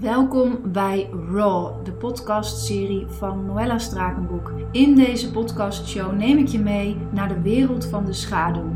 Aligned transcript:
Welkom 0.00 0.72
bij 0.72 1.10
Raw, 1.30 1.84
de 1.84 1.92
podcastserie 1.92 3.06
van 3.06 3.46
Noella 3.46 3.78
Strakenboek. 3.78 4.52
In 4.70 4.94
deze 4.94 5.30
podcastshow 5.30 6.12
neem 6.12 6.38
ik 6.38 6.46
je 6.46 6.58
mee 6.58 6.96
naar 7.10 7.28
de 7.28 7.40
wereld 7.40 7.86
van 7.86 8.04
de 8.04 8.12
schaduw. 8.12 8.72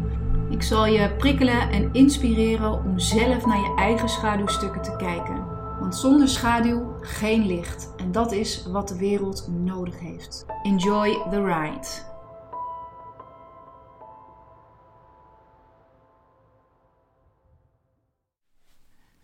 Ik 0.50 0.62
zal 0.62 0.86
je 0.86 1.14
prikkelen 1.18 1.70
en 1.70 1.92
inspireren 1.92 2.72
om 2.72 2.98
zelf 2.98 3.46
naar 3.46 3.60
je 3.60 3.74
eigen 3.78 4.08
schaduwstukken 4.08 4.82
te 4.82 4.96
kijken. 4.96 5.44
Want 5.80 5.96
zonder 5.96 6.28
schaduw 6.28 6.96
geen 7.00 7.46
licht. 7.46 7.92
En 7.96 8.12
dat 8.12 8.32
is 8.32 8.66
wat 8.66 8.88
de 8.88 8.98
wereld 8.98 9.48
nodig 9.64 10.00
heeft. 10.00 10.46
Enjoy 10.62 11.18
the 11.30 11.44
ride. 11.44 12.15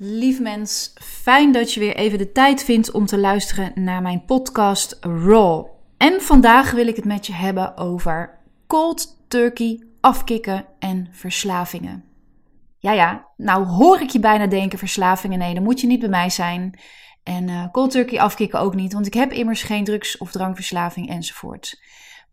Lief 0.04 0.40
mens, 0.40 0.92
fijn 1.00 1.52
dat 1.52 1.72
je 1.72 1.80
weer 1.80 1.96
even 1.96 2.18
de 2.18 2.32
tijd 2.32 2.64
vindt 2.64 2.90
om 2.90 3.06
te 3.06 3.18
luisteren 3.18 3.72
naar 3.74 4.02
mijn 4.02 4.24
podcast 4.24 4.96
Raw. 5.00 5.66
En 5.96 6.20
vandaag 6.20 6.70
wil 6.70 6.86
ik 6.86 6.96
het 6.96 7.04
met 7.04 7.26
je 7.26 7.32
hebben 7.32 7.76
over 7.76 8.38
cold 8.66 9.24
turkey, 9.28 9.82
afkicken 10.00 10.66
en 10.78 11.08
verslavingen. 11.10 12.04
Ja, 12.78 12.92
ja, 12.92 13.26
nou 13.36 13.66
hoor 13.66 14.00
ik 14.00 14.10
je 14.10 14.20
bijna 14.20 14.46
denken 14.46 14.78
verslavingen. 14.78 15.38
Nee, 15.38 15.54
dan 15.54 15.62
moet 15.62 15.80
je 15.80 15.86
niet 15.86 16.00
bij 16.00 16.08
mij 16.08 16.30
zijn. 16.30 16.78
En 17.22 17.48
uh, 17.48 17.70
cold 17.70 17.90
turkey 17.90 18.20
afkicken 18.20 18.60
ook 18.60 18.74
niet, 18.74 18.92
want 18.92 19.06
ik 19.06 19.14
heb 19.14 19.32
immers 19.32 19.62
geen 19.62 19.84
drugs- 19.84 20.18
of 20.18 20.30
drankverslaving 20.30 21.08
enzovoort. 21.08 21.80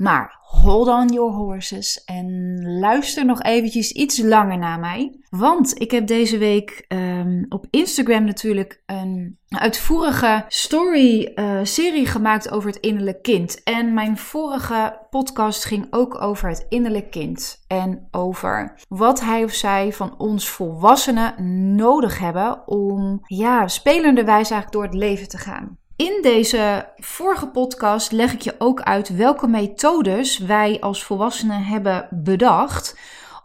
Maar 0.02 0.38
hold 0.41 0.88
on 0.88 1.08
your 1.08 1.31
horses 1.31 2.03
en 2.03 2.59
luister 2.80 3.26
nog 3.26 3.41
eventjes 3.41 3.91
iets 3.91 4.22
langer 4.22 4.58
naar 4.58 4.80
mij. 4.80 5.20
Want 5.30 5.81
ik 5.81 5.91
heb 5.91 6.08
deze 6.08 6.38
week 6.38 6.85
um, 6.88 7.45
op 7.49 7.66
Instagram 7.70 8.23
natuurlijk 8.23 8.83
een 8.86 9.38
uitvoerige 9.50 10.45
story-serie 10.47 12.06
uh, 12.06 12.09
gemaakt 12.09 12.52
over 12.52 12.69
het 12.69 12.80
innerlijk 12.80 13.22
kind. 13.22 13.64
En 13.64 13.94
mijn 13.94 14.17
vorige 14.17 15.00
podcast 15.09 15.66
ging 15.66 15.88
ook 15.89 16.22
over 16.22 16.50
het 16.50 16.66
innerlijk 16.69 17.11
kind. 17.11 17.63
En 17.67 18.08
over 18.11 18.73
wat 18.88 19.22
hij 19.22 19.44
of 19.44 19.53
zij 19.53 19.94
van 19.94 20.17
ons 20.17 20.50
volwassenen 20.50 21.75
nodig 21.75 22.19
hebben 22.19 22.67
om 22.67 23.19
ja, 23.25 23.67
spelende 23.67 24.23
wijze 24.23 24.53
eigenlijk 24.53 24.72
door 24.72 24.84
het 24.84 24.94
leven 24.94 25.28
te 25.28 25.38
gaan. 25.38 25.78
In 26.00 26.19
deze 26.22 26.94
vorige 26.95 27.47
podcast 27.47 28.11
leg 28.11 28.33
ik 28.33 28.42
je 28.42 28.55
ook 28.58 28.81
uit 28.81 29.16
welke 29.16 29.47
methodes 29.47 30.38
wij 30.38 30.80
als 30.80 31.03
volwassenen 31.03 31.64
hebben 31.64 32.08
bedacht 32.11 33.00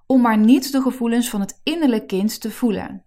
om 0.07 0.21
maar 0.21 0.39
niet 0.39 0.73
de 0.73 0.81
gevoelens 0.81 1.31
van 1.31 1.41
het 1.41 1.61
innerlijk 1.63 2.07
kind 2.07 2.41
te 2.41 2.51
voelen. 2.51 3.03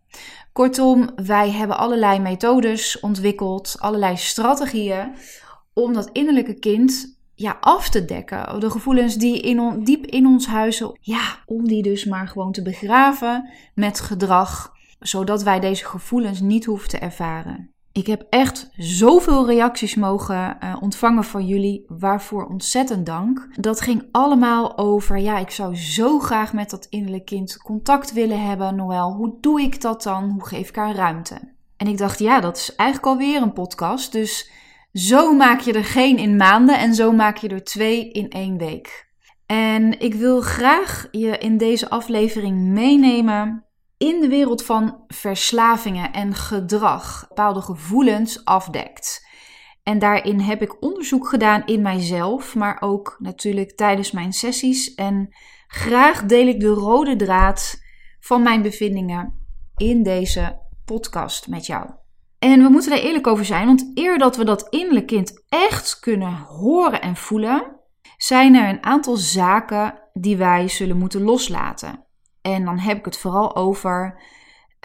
Kortom, 0.53 1.09
wij 1.15 1.51
hebben 1.51 1.77
allerlei 1.77 2.19
methodes 2.19 2.99
ontwikkeld, 2.99 3.75
allerlei 3.79 4.17
strategieën 4.17 5.15
om 5.73 5.93
dat 5.93 6.09
innerlijke 6.11 6.59
kind 6.59 7.19
ja, 7.35 7.57
af 7.61 7.89
te 7.89 8.05
dekken. 8.05 8.59
De 8.59 8.69
gevoelens 8.69 9.15
die 9.15 9.39
in 9.39 9.83
diep 9.83 10.05
in 10.05 10.25
ons 10.25 10.47
huizen, 10.47 10.97
ja, 11.01 11.43
om 11.45 11.67
die 11.67 11.83
dus 11.83 12.05
maar 12.05 12.27
gewoon 12.27 12.51
te 12.51 12.61
begraven 12.61 13.49
met 13.75 13.99
gedrag, 13.99 14.73
zodat 14.99 15.43
wij 15.43 15.59
deze 15.59 15.85
gevoelens 15.85 16.39
niet 16.39 16.65
hoeven 16.65 16.89
te 16.89 16.97
ervaren. 16.97 17.75
Ik 17.97 18.07
heb 18.07 18.25
echt 18.29 18.69
zoveel 18.75 19.45
reacties 19.45 19.95
mogen 19.95 20.57
uh, 20.63 20.75
ontvangen 20.79 21.23
van 21.23 21.45
jullie, 21.45 21.85
waarvoor 21.87 22.45
ontzettend 22.45 23.05
dank. 23.05 23.47
Dat 23.55 23.81
ging 23.81 24.07
allemaal 24.11 24.77
over, 24.77 25.17
ja, 25.17 25.37
ik 25.37 25.49
zou 25.49 25.75
zo 25.75 26.19
graag 26.19 26.53
met 26.53 26.69
dat 26.69 26.87
innerlijk 26.89 27.25
kind 27.25 27.57
contact 27.57 28.13
willen 28.13 28.41
hebben. 28.41 28.75
Noël, 28.75 29.11
hoe 29.11 29.37
doe 29.41 29.61
ik 29.61 29.81
dat 29.81 30.03
dan? 30.03 30.29
Hoe 30.29 30.47
geef 30.47 30.69
ik 30.69 30.75
haar 30.75 30.95
ruimte? 30.95 31.53
En 31.77 31.87
ik 31.87 31.97
dacht, 31.97 32.19
ja, 32.19 32.39
dat 32.39 32.57
is 32.57 32.75
eigenlijk 32.75 33.09
alweer 33.09 33.41
een 33.41 33.53
podcast. 33.53 34.11
Dus 34.11 34.51
zo 34.93 35.35
maak 35.35 35.59
je 35.59 35.73
er 35.73 35.85
geen 35.85 36.17
in 36.17 36.35
maanden 36.35 36.79
en 36.79 36.93
zo 36.93 37.11
maak 37.11 37.37
je 37.37 37.47
er 37.47 37.63
twee 37.63 38.11
in 38.11 38.29
één 38.29 38.57
week. 38.57 39.09
En 39.45 39.99
ik 39.99 40.13
wil 40.13 40.41
graag 40.41 41.07
je 41.11 41.37
in 41.37 41.57
deze 41.57 41.89
aflevering 41.89 42.57
meenemen 42.57 43.66
in 43.97 44.21
de 44.21 44.27
wereld 44.27 44.63
van 44.63 45.03
verslavingen 45.07 46.13
en 46.13 46.35
gedrag 46.35 47.25
bepaalde 47.27 47.61
gevoelens 47.61 48.45
afdekt. 48.45 49.25
En 49.83 49.99
daarin 49.99 50.39
heb 50.39 50.61
ik 50.61 50.83
onderzoek 50.83 51.27
gedaan 51.27 51.65
in 51.65 51.81
mijzelf, 51.81 52.55
maar 52.55 52.77
ook 52.79 53.15
natuurlijk 53.19 53.75
tijdens 53.75 54.11
mijn 54.11 54.33
sessies. 54.33 54.93
En 54.93 55.35
graag 55.67 56.25
deel 56.25 56.47
ik 56.47 56.59
de 56.59 56.67
rode 56.67 57.15
draad 57.15 57.81
van 58.19 58.41
mijn 58.41 58.61
bevindingen 58.61 59.47
in 59.75 60.03
deze 60.03 60.59
podcast 60.85 61.47
met 61.47 61.65
jou. 61.65 61.89
En 62.39 62.63
we 62.63 62.69
moeten 62.69 62.91
er 62.91 63.03
eerlijk 63.03 63.27
over 63.27 63.45
zijn, 63.45 63.65
want 63.65 63.91
eer 63.93 64.17
dat 64.17 64.35
we 64.35 64.45
dat 64.45 64.67
innerlijk 64.69 65.07
kind 65.07 65.43
echt 65.49 65.99
kunnen 65.99 66.33
horen 66.33 67.01
en 67.01 67.15
voelen, 67.15 67.75
zijn 68.17 68.55
er 68.55 68.69
een 68.69 68.83
aantal 68.83 69.15
zaken 69.15 69.99
die 70.13 70.37
wij 70.37 70.67
zullen 70.67 70.97
moeten 70.97 71.21
loslaten. 71.21 72.06
En 72.53 72.65
dan 72.65 72.79
heb 72.79 72.97
ik 72.97 73.05
het 73.05 73.17
vooral 73.17 73.55
over 73.55 74.21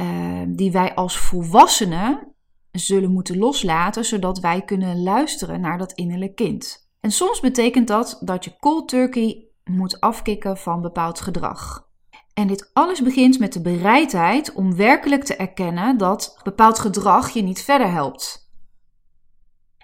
uh, 0.00 0.42
die 0.48 0.72
wij 0.72 0.94
als 0.94 1.18
volwassenen 1.18 2.34
zullen 2.70 3.12
moeten 3.12 3.38
loslaten, 3.38 4.04
zodat 4.04 4.38
wij 4.38 4.62
kunnen 4.62 5.02
luisteren 5.02 5.60
naar 5.60 5.78
dat 5.78 5.92
innerlijk 5.92 6.34
kind. 6.34 6.90
En 7.00 7.10
soms 7.10 7.40
betekent 7.40 7.88
dat 7.88 8.18
dat 8.20 8.44
je 8.44 8.56
cold 8.58 8.88
turkey 8.88 9.46
moet 9.64 10.00
afkicken 10.00 10.56
van 10.56 10.80
bepaald 10.80 11.20
gedrag. 11.20 11.88
En 12.34 12.46
dit 12.46 12.70
alles 12.72 13.02
begint 13.02 13.38
met 13.38 13.52
de 13.52 13.60
bereidheid 13.60 14.52
om 14.52 14.76
werkelijk 14.76 15.24
te 15.24 15.36
erkennen 15.36 15.98
dat 15.98 16.40
bepaald 16.42 16.78
gedrag 16.78 17.30
je 17.30 17.42
niet 17.42 17.62
verder 17.62 17.90
helpt. 17.90 18.50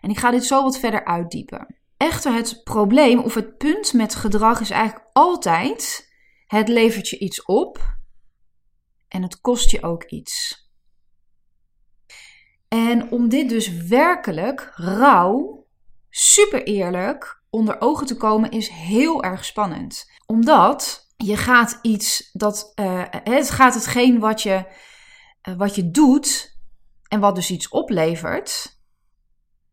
En 0.01 0.11
ik 0.11 0.19
ga 0.19 0.31
dit 0.31 0.45
zo 0.45 0.63
wat 0.63 0.79
verder 0.79 1.05
uitdiepen. 1.05 1.77
Echter, 1.97 2.33
het 2.33 2.61
probleem 2.65 3.19
of 3.19 3.35
het 3.35 3.57
punt 3.57 3.93
met 3.93 4.15
gedrag 4.15 4.61
is 4.61 4.71
eigenlijk 4.71 5.09
altijd 5.13 6.08
het 6.49 6.69
levert 6.69 7.09
je 7.09 7.19
iets 7.19 7.45
op 7.45 7.97
en 9.09 9.23
het 9.23 9.41
kost 9.41 9.71
je 9.71 9.83
ook 9.83 10.05
iets. 10.05 10.67
En 12.69 13.11
om 13.11 13.29
dit 13.29 13.49
dus 13.49 13.83
werkelijk 13.83 14.73
rauw, 14.75 15.67
super 16.11 16.63
eerlijk 16.63 17.43
onder 17.51 17.81
ogen 17.81 18.07
te 18.07 18.17
komen, 18.17 18.51
is 18.51 18.69
heel 18.69 19.23
erg 19.23 19.45
spannend. 19.45 20.11
Omdat 20.27 21.09
je 21.17 21.37
gaat 21.37 21.79
iets 21.83 22.31
dat. 22.33 22.73
Uh, 22.75 23.05
het 23.09 23.51
gaat 23.51 23.75
hetgeen 23.75 24.19
wat 24.19 24.43
je, 24.43 24.65
uh, 25.49 25.57
wat 25.57 25.75
je 25.75 25.91
doet 25.91 26.59
en 27.09 27.21
wat 27.21 27.35
dus 27.35 27.51
iets 27.51 27.69
oplevert, 27.69 28.81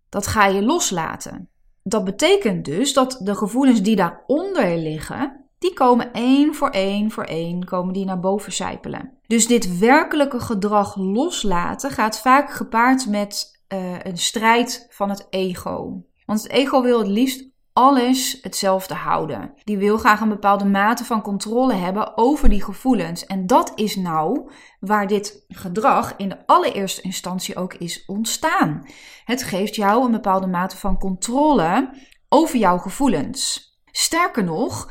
dat 0.10 0.28
ga 0.28 0.46
je 0.46 0.62
loslaten. 0.62 1.50
Dat 1.84 2.04
betekent 2.04 2.66
dus 2.66 2.94
dat 2.94 3.20
de 3.22 3.36
gevoelens 3.36 3.82
die 3.82 3.96
daaronder 3.96 4.78
liggen, 4.78 5.45
die 5.60 5.74
komen 5.74 6.14
één 6.14 6.56
voor 6.56 6.70
één 6.70 7.12
voor 7.12 7.24
één 7.24 7.66
komen 7.66 7.94
die 7.94 8.06
naar 8.06 8.20
boven 8.20 8.54
zijpelen. 8.54 9.18
Dus 9.28 9.48
dit 9.48 9.78
werkelijke 9.78 10.40
gedrag 10.40 10.96
loslaten 10.96 11.92
gaat 11.92 12.20
vaak 12.22 12.52
gepaard 12.52 13.08
met 13.08 13.62
uh, 13.74 14.00
een 14.04 14.18
strijd 14.18 14.88
van 14.90 15.10
het 15.10 15.28
ego. 15.30 16.04
Want 16.26 16.44
het 16.44 16.52
ego 16.52 16.82
wil 16.82 17.00
het 17.00 17.08
liefst 17.08 17.54
alles 17.74 18.40
hetzelfde 18.42 18.94
houden. 18.94 19.54
Die 19.64 19.78
wil 19.78 19.98
graag 19.98 20.22
een 20.22 20.30
bepaalde 20.30 20.66
mate 20.66 21.06
van 21.06 21.22
controle 21.22 21.74
hebben 21.74 22.18
over 22.18 22.50
die 22.50 22.64
gevoelens. 22.64 23.26
En 23.26 23.48
dat 23.48 23.72
is 23.76 23.96
nou 23.96 24.52
waar 24.80 25.08
dit 25.08 25.46
gedrag 25.48 26.14
in 26.18 26.30
de 26.30 26.46
allereerste 26.46 27.02
instantie 27.02 27.56
ook 27.56 27.74
is 27.74 28.06
ontstaan. 28.06 28.86
Het 29.26 29.44
geeft 29.44 29.76
jou 29.76 30.06
een 30.06 30.12
bepaalde 30.12 30.48
mate 30.48 30.78
van 30.78 31.00
controle 31.00 31.90
over 32.30 32.58
jouw 32.58 32.78
gevoelens. 32.78 33.74
Sterker 33.92 34.44
nog, 34.44 34.90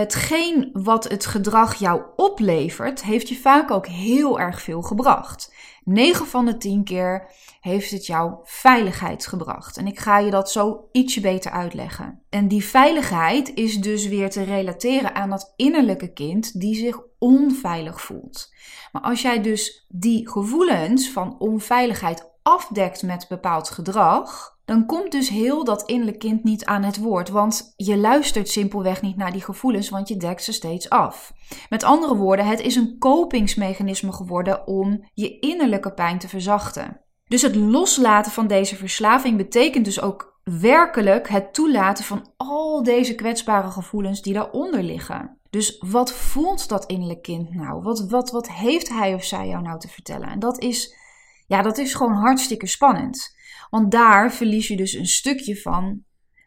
hetgeen 0.00 0.70
wat 0.72 1.04
het 1.04 1.26
gedrag 1.26 1.74
jou 1.74 2.02
oplevert, 2.16 3.02
heeft 3.02 3.28
je 3.28 3.36
vaak 3.36 3.70
ook 3.70 3.86
heel 3.86 4.40
erg 4.40 4.62
veel 4.62 4.82
gebracht. 4.82 5.54
9 5.84 6.26
van 6.26 6.44
de 6.44 6.56
10 6.56 6.84
keer 6.84 7.30
heeft 7.60 7.90
het 7.90 8.06
jou 8.06 8.34
veiligheid 8.44 9.26
gebracht. 9.26 9.76
En 9.76 9.86
ik 9.86 9.98
ga 9.98 10.18
je 10.18 10.30
dat 10.30 10.50
zo 10.50 10.88
ietsje 10.92 11.20
beter 11.20 11.50
uitleggen. 11.50 12.22
En 12.28 12.48
die 12.48 12.64
veiligheid 12.64 13.54
is 13.54 13.80
dus 13.80 14.06
weer 14.06 14.30
te 14.30 14.42
relateren 14.42 15.14
aan 15.14 15.30
dat 15.30 15.52
innerlijke 15.56 16.12
kind 16.12 16.60
die 16.60 16.74
zich 16.74 17.00
onveilig 17.18 18.00
voelt. 18.00 18.54
Maar 18.92 19.02
als 19.02 19.22
jij 19.22 19.42
dus 19.42 19.86
die 19.88 20.28
gevoelens 20.28 21.10
van 21.10 21.38
onveiligheid 21.38 22.30
afdekt 22.42 23.02
met 23.02 23.26
bepaald 23.28 23.70
gedrag, 23.70 24.55
dan 24.66 24.86
komt 24.86 25.12
dus 25.12 25.28
heel 25.28 25.64
dat 25.64 25.82
innerlijk 25.82 26.18
kind 26.18 26.44
niet 26.44 26.64
aan 26.64 26.82
het 26.82 26.98
woord. 26.98 27.28
Want 27.28 27.72
je 27.76 27.96
luistert 27.96 28.48
simpelweg 28.48 29.02
niet 29.02 29.16
naar 29.16 29.32
die 29.32 29.40
gevoelens, 29.40 29.88
want 29.88 30.08
je 30.08 30.16
dekt 30.16 30.42
ze 30.42 30.52
steeds 30.52 30.90
af. 30.90 31.32
Met 31.68 31.84
andere 31.84 32.16
woorden, 32.16 32.46
het 32.46 32.60
is 32.60 32.76
een 32.76 32.96
kopingsmechanisme 32.98 34.12
geworden 34.12 34.66
om 34.66 35.08
je 35.14 35.38
innerlijke 35.38 35.92
pijn 35.92 36.18
te 36.18 36.28
verzachten. 36.28 37.00
Dus 37.28 37.42
het 37.42 37.54
loslaten 37.54 38.32
van 38.32 38.46
deze 38.46 38.76
verslaving 38.76 39.36
betekent 39.36 39.84
dus 39.84 40.00
ook 40.00 40.40
werkelijk 40.44 41.28
het 41.28 41.54
toelaten 41.54 42.04
van 42.04 42.28
al 42.36 42.82
deze 42.82 43.14
kwetsbare 43.14 43.70
gevoelens 43.70 44.22
die 44.22 44.34
daaronder 44.34 44.82
liggen. 44.82 45.38
Dus 45.50 45.82
wat 45.86 46.12
voelt 46.12 46.68
dat 46.68 46.86
innerlijk 46.86 47.22
kind 47.22 47.54
nou? 47.54 47.82
Wat, 47.82 48.08
wat, 48.08 48.30
wat 48.30 48.50
heeft 48.50 48.88
hij 48.88 49.14
of 49.14 49.24
zij 49.24 49.48
jou 49.48 49.62
nou 49.62 49.78
te 49.78 49.88
vertellen? 49.88 50.28
En 50.28 50.38
dat 50.38 50.60
is 50.60 50.94
Ja, 51.46 51.62
dat 51.62 51.78
is 51.78 51.94
gewoon 51.94 52.14
hartstikke 52.14 52.66
spannend. 52.66 53.36
Want 53.70 53.90
daar 53.90 54.32
verlies 54.32 54.68
je 54.68 54.76
dus 54.76 54.92
een 54.92 55.06
stukje 55.06 55.60
van 55.60 56.04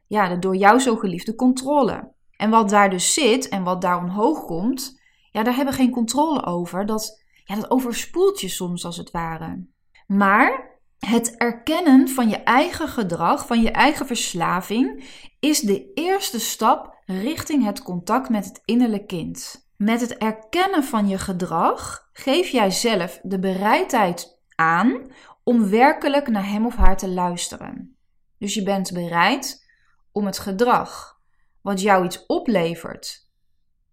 ja, 0.08 0.30
de 0.30 0.40
door 0.40 0.56
jou 0.56 0.80
zo 0.80 0.96
geliefde 0.96 1.36
controle. 1.36 2.12
En 2.38 2.50
wat 2.50 2.70
daar 2.70 2.90
dus 2.90 3.14
zit 3.14 3.48
en 3.48 3.64
wat 3.64 3.82
daar 3.82 3.98
omhoog 3.98 4.46
komt, 4.46 5.02
ja, 5.32 5.44
daar 5.44 5.56
hebben 5.56 5.74
we 5.74 5.80
geen 5.80 5.92
controle 5.92 6.46
over. 6.46 6.86
Dat, 6.86 7.24
ja, 7.46 7.56
dat 7.56 7.72
overspoelt 7.72 8.42
je 8.42 8.50
soms 8.50 8.86
als 8.86 8.98
het 8.98 9.12
ware. 9.12 9.66
Maar 10.08 10.80
het 11.00 11.36
erkennen 11.38 12.08
van 12.08 12.30
je 12.30 12.38
eigen 12.38 12.88
gedrag, 12.88 13.48
van 13.48 13.62
je 13.62 13.72
eigen 13.72 14.06
verslaving, 14.08 15.10
is 15.40 15.60
de 15.60 15.94
eerste 15.94 16.40
stap 16.40 16.98
richting 17.06 17.66
het 17.66 17.84
contact 17.84 18.30
met 18.30 18.46
het 18.46 18.62
innerlijke 18.66 19.06
kind. 19.06 19.68
Met 19.78 20.02
het 20.02 20.18
erkennen 20.18 20.84
van 20.84 21.08
je 21.08 21.18
gedrag 21.18 22.10
geef 22.14 22.50
jij 22.50 22.72
zelf 22.72 23.20
de 23.24 23.40
bereidheid 23.40 24.39
aan 24.60 25.12
om 25.44 25.70
werkelijk 25.70 26.28
naar 26.28 26.50
hem 26.50 26.66
of 26.66 26.76
haar 26.76 26.98
te 26.98 27.10
luisteren. 27.10 27.98
Dus 28.38 28.54
je 28.54 28.64
bent 28.64 28.94
bereid 28.94 29.68
om 30.12 30.26
het 30.26 30.40
gedrag 30.40 31.20
wat 31.62 31.82
jou 31.82 32.06
iets 32.06 32.26
oplevert 32.26 33.28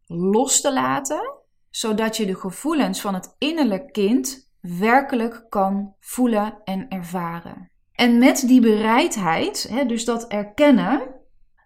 los 0.07 0.61
te 0.61 0.73
laten, 0.73 1.35
zodat 1.71 2.17
je 2.17 2.27
de 2.27 2.35
gevoelens 2.35 3.01
van 3.01 3.15
het 3.15 3.35
innerlijk 3.39 3.93
kind 3.93 4.53
werkelijk 4.61 5.47
kan 5.49 5.95
voelen 6.01 6.61
en 6.65 6.89
ervaren. 6.89 7.71
En 7.93 8.19
met 8.19 8.47
die 8.47 8.61
bereidheid, 8.61 9.69
hè, 9.71 9.87
dus 9.87 10.05
dat 10.05 10.27
erkennen, 10.27 11.15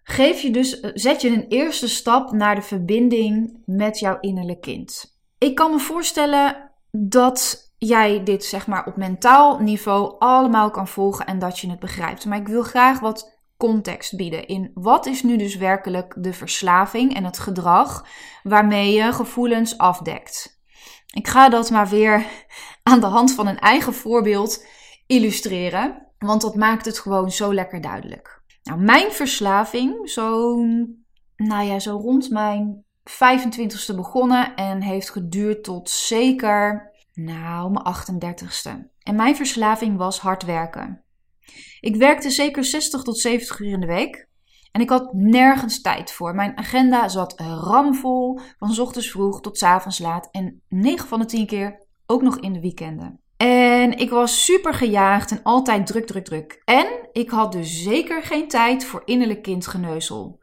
geef 0.03 0.41
je 0.41 0.51
dus, 0.51 0.79
zet 0.79 1.21
je 1.21 1.29
een 1.29 1.47
eerste 1.47 1.87
stap 1.87 2.31
naar 2.31 2.55
de 2.55 2.61
verbinding 2.61 3.61
met 3.65 3.99
jouw 3.99 4.19
innerlijk 4.19 4.61
kind. 4.61 5.19
Ik 5.37 5.55
kan 5.55 5.71
me 5.71 5.79
voorstellen 5.79 6.71
dat 6.91 7.70
jij 7.87 8.23
dit 8.23 8.43
zeg 8.43 8.67
maar 8.67 8.85
op 8.85 8.95
mentaal 8.95 9.59
niveau 9.59 10.15
allemaal 10.19 10.69
kan 10.69 10.87
volgen 10.87 11.25
en 11.25 11.39
dat 11.39 11.59
je 11.59 11.69
het 11.69 11.79
begrijpt. 11.79 12.25
Maar 12.25 12.37
ik 12.37 12.47
wil 12.47 12.63
graag 12.63 12.99
wat 12.99 13.39
context 13.57 14.15
bieden 14.15 14.47
in 14.47 14.71
wat 14.73 15.05
is 15.05 15.23
nu 15.23 15.37
dus 15.37 15.55
werkelijk 15.55 16.13
de 16.17 16.33
verslaving 16.33 17.15
en 17.15 17.23
het 17.23 17.39
gedrag 17.39 18.05
waarmee 18.43 18.93
je 18.93 19.13
gevoelens 19.13 19.77
afdekt. 19.77 20.61
Ik 21.13 21.27
ga 21.27 21.49
dat 21.49 21.71
maar 21.71 21.87
weer 21.87 22.25
aan 22.89 22.99
de 22.99 23.05
hand 23.05 23.33
van 23.33 23.47
een 23.47 23.59
eigen 23.59 23.93
voorbeeld 23.93 24.65
illustreren, 25.07 26.07
want 26.19 26.41
dat 26.41 26.55
maakt 26.55 26.85
het 26.85 26.99
gewoon 26.99 27.31
zo 27.31 27.53
lekker 27.53 27.81
duidelijk. 27.81 28.41
Nou, 28.63 28.79
mijn 28.79 29.11
verslaving, 29.11 30.09
zo, 30.09 30.55
nou 31.35 31.65
ja, 31.65 31.79
zo 31.79 31.97
rond 31.97 32.29
mijn 32.29 32.85
25ste 33.09 33.95
begonnen 33.95 34.55
en 34.55 34.81
heeft 34.81 35.09
geduurd 35.09 35.63
tot 35.63 35.89
zeker, 35.89 36.90
nou, 37.13 37.71
mijn 37.71 37.85
38ste. 37.85 38.89
En 39.03 39.15
mijn 39.15 39.35
verslaving 39.35 39.97
was 39.97 40.19
hard 40.19 40.43
werken. 40.43 41.03
Ik 41.79 41.95
werkte 41.95 42.29
zeker 42.29 42.63
60 42.63 43.01
tot 43.01 43.19
70 43.19 43.59
uur 43.59 43.71
in 43.71 43.79
de 43.79 43.87
week. 43.87 44.29
En 44.71 44.81
ik 44.81 44.89
had 44.89 45.13
nergens 45.13 45.81
tijd 45.81 46.11
voor. 46.11 46.35
Mijn 46.35 46.57
agenda 46.57 47.07
zat 47.07 47.39
ramvol, 47.39 48.39
van 48.57 48.79
ochtends 48.79 49.11
vroeg 49.11 49.41
tot 49.41 49.63
avonds 49.63 49.99
laat. 49.99 50.29
En 50.31 50.61
9 50.67 51.07
van 51.07 51.19
de 51.19 51.25
10 51.25 51.45
keer 51.45 51.85
ook 52.05 52.21
nog 52.21 52.39
in 52.39 52.53
de 52.53 52.59
weekenden. 52.59 53.19
En 53.37 53.97
ik 53.97 54.09
was 54.09 54.45
super 54.45 54.73
gejaagd 54.73 55.31
en 55.31 55.43
altijd 55.43 55.87
druk, 55.87 56.05
druk, 56.05 56.25
druk. 56.25 56.61
En 56.65 57.09
ik 57.11 57.29
had 57.29 57.51
dus 57.51 57.83
zeker 57.83 58.23
geen 58.23 58.47
tijd 58.47 58.85
voor 58.85 59.01
innerlijk 59.05 59.41
kindgeneuzel. 59.41 60.39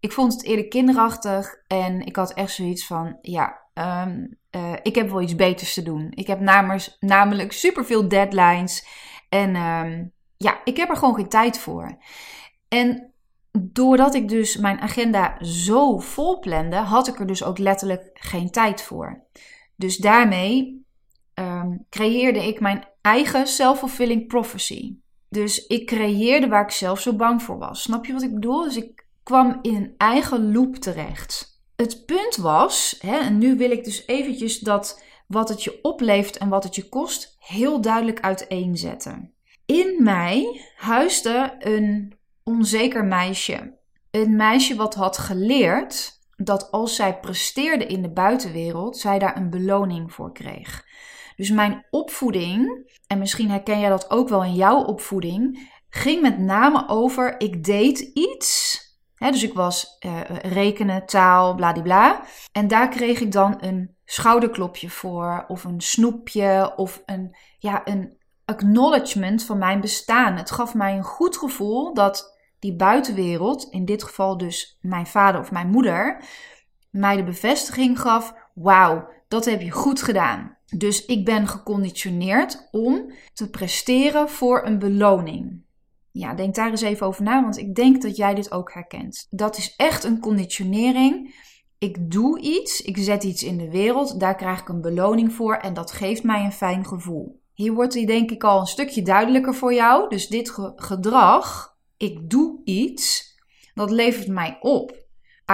Ik 0.00 0.12
vond 0.12 0.32
het 0.32 0.44
eerder 0.44 0.68
kinderachtig 0.68 1.54
en 1.66 2.00
ik 2.00 2.16
had 2.16 2.32
echt 2.32 2.52
zoiets 2.52 2.86
van: 2.86 3.18
ja, 3.20 3.60
ehm, 3.74 4.26
eh, 4.58 4.72
ik 4.82 4.94
heb 4.94 5.10
wel 5.10 5.22
iets 5.22 5.34
beters 5.34 5.74
te 5.74 5.82
doen. 5.82 6.06
Ik 6.10 6.26
heb 6.26 6.40
namelijk, 6.40 6.96
namelijk 7.00 7.52
super 7.52 7.84
veel 7.84 8.08
deadlines. 8.08 8.86
En 9.28 9.54
ehm, 9.54 10.04
ja, 10.36 10.60
ik 10.64 10.76
heb 10.76 10.88
er 10.88 10.96
gewoon 10.96 11.14
geen 11.14 11.28
tijd 11.28 11.58
voor. 11.58 11.98
En 12.68 13.12
doordat 13.52 14.14
ik 14.14 14.28
dus 14.28 14.56
mijn 14.56 14.80
agenda 14.80 15.44
zo 15.44 15.98
vol 15.98 16.38
plande, 16.38 16.76
had 16.76 17.08
ik 17.08 17.18
er 17.18 17.26
dus 17.26 17.44
ook 17.44 17.58
letterlijk 17.58 18.10
geen 18.12 18.50
tijd 18.50 18.82
voor. 18.82 19.26
Dus 19.76 19.96
daarmee 19.96 20.86
ehm, 21.34 21.76
creëerde 21.90 22.46
ik 22.46 22.60
mijn 22.60 22.88
eigen 23.00 23.46
self-fulfilling 23.46 24.26
prophecy. 24.26 24.96
Dus 25.28 25.66
ik 25.66 25.86
creëerde 25.86 26.48
waar 26.48 26.62
ik 26.62 26.70
zelf 26.70 27.00
zo 27.00 27.16
bang 27.16 27.42
voor 27.42 27.58
was. 27.58 27.82
Snap 27.82 28.04
je 28.06 28.12
wat 28.12 28.22
ik 28.22 28.34
bedoel? 28.34 28.62
Dus 28.62 28.76
ik 28.76 29.06
kwam 29.22 29.58
in 29.62 29.74
een 29.74 29.94
eigen 29.96 30.52
loop 30.52 30.76
terecht. 30.76 31.57
Het 31.82 32.06
punt 32.06 32.36
was, 32.36 32.98
hè, 33.00 33.18
en 33.18 33.38
nu 33.38 33.56
wil 33.56 33.70
ik 33.70 33.84
dus 33.84 34.06
eventjes 34.06 34.58
dat 34.58 35.02
wat 35.26 35.48
het 35.48 35.64
je 35.64 35.78
oplevert 35.82 36.38
en 36.38 36.48
wat 36.48 36.64
het 36.64 36.74
je 36.74 36.88
kost 36.88 37.36
heel 37.38 37.80
duidelijk 37.80 38.20
uiteenzetten. 38.20 39.34
In 39.66 40.02
mij 40.02 40.62
huisde 40.76 41.56
een 41.58 42.14
onzeker 42.44 43.04
meisje. 43.04 43.78
Een 44.10 44.36
meisje 44.36 44.76
wat 44.76 44.94
had 44.94 45.18
geleerd 45.18 46.20
dat 46.36 46.70
als 46.70 46.96
zij 46.96 47.18
presteerde 47.18 47.86
in 47.86 48.02
de 48.02 48.10
buitenwereld, 48.10 48.96
zij 48.96 49.18
daar 49.18 49.36
een 49.36 49.50
beloning 49.50 50.12
voor 50.12 50.32
kreeg. 50.32 50.84
Dus 51.36 51.50
mijn 51.50 51.86
opvoeding, 51.90 52.90
en 53.06 53.18
misschien 53.18 53.50
herken 53.50 53.80
jij 53.80 53.88
dat 53.88 54.10
ook 54.10 54.28
wel 54.28 54.44
in 54.44 54.54
jouw 54.54 54.82
opvoeding, 54.82 55.70
ging 55.88 56.22
met 56.22 56.38
name 56.38 56.88
over 56.88 57.40
ik 57.40 57.64
deed 57.64 57.98
iets. 58.00 58.86
Dus 59.18 59.42
ik 59.42 59.54
was 59.54 59.96
uh, 60.06 60.20
rekenen, 60.42 61.06
taal, 61.06 61.54
bladibla. 61.54 62.22
En 62.52 62.68
daar 62.68 62.88
kreeg 62.88 63.20
ik 63.20 63.32
dan 63.32 63.56
een 63.60 63.96
schouderklopje 64.04 64.90
voor, 64.90 65.44
of 65.48 65.64
een 65.64 65.80
snoepje, 65.80 66.72
of 66.76 67.02
een, 67.06 67.36
ja, 67.58 67.80
een 67.84 68.16
acknowledgement 68.44 69.44
van 69.44 69.58
mijn 69.58 69.80
bestaan. 69.80 70.36
Het 70.36 70.50
gaf 70.50 70.74
mij 70.74 70.96
een 70.96 71.02
goed 71.02 71.36
gevoel 71.36 71.94
dat 71.94 72.36
die 72.58 72.76
buitenwereld, 72.76 73.68
in 73.70 73.84
dit 73.84 74.02
geval 74.02 74.36
dus 74.36 74.78
mijn 74.80 75.06
vader 75.06 75.40
of 75.40 75.50
mijn 75.50 75.68
moeder, 75.70 76.24
mij 76.90 77.16
de 77.16 77.24
bevestiging 77.24 78.00
gaf: 78.00 78.34
wauw, 78.54 79.08
dat 79.28 79.44
heb 79.44 79.60
je 79.60 79.70
goed 79.70 80.02
gedaan. 80.02 80.56
Dus 80.76 81.04
ik 81.04 81.24
ben 81.24 81.46
geconditioneerd 81.46 82.68
om 82.70 83.12
te 83.32 83.50
presteren 83.50 84.28
voor 84.28 84.66
een 84.66 84.78
beloning. 84.78 85.66
Ja, 86.18 86.34
denk 86.34 86.54
daar 86.54 86.70
eens 86.70 86.80
even 86.80 87.06
over 87.06 87.22
na, 87.22 87.42
want 87.42 87.58
ik 87.58 87.74
denk 87.74 88.02
dat 88.02 88.16
jij 88.16 88.34
dit 88.34 88.52
ook 88.52 88.72
herkent. 88.72 89.26
Dat 89.30 89.56
is 89.56 89.74
echt 89.76 90.04
een 90.04 90.20
conditionering. 90.20 91.34
Ik 91.78 92.10
doe 92.10 92.40
iets, 92.40 92.80
ik 92.80 92.96
zet 92.96 93.24
iets 93.24 93.42
in 93.42 93.56
de 93.56 93.70
wereld, 93.70 94.20
daar 94.20 94.34
krijg 94.34 94.60
ik 94.60 94.68
een 94.68 94.80
beloning 94.80 95.32
voor 95.32 95.54
en 95.54 95.74
dat 95.74 95.92
geeft 95.92 96.22
mij 96.22 96.44
een 96.44 96.52
fijn 96.52 96.86
gevoel. 96.86 97.40
Hier 97.54 97.72
wordt 97.72 97.92
die 97.92 98.06
denk 98.06 98.30
ik 98.30 98.44
al 98.44 98.60
een 98.60 98.66
stukje 98.66 99.02
duidelijker 99.02 99.54
voor 99.54 99.74
jou. 99.74 100.08
Dus 100.08 100.28
dit 100.28 100.50
gedrag, 100.76 101.76
ik 101.96 102.30
doe 102.30 102.60
iets, 102.64 103.34
dat 103.74 103.90
levert 103.90 104.28
mij 104.28 104.56
op. 104.60 105.06